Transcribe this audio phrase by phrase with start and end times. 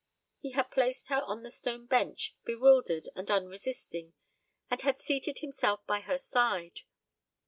[0.39, 4.13] He had placed her on the stone bench, bewildered and unresisting,
[4.67, 6.79] and had seated himself by her side.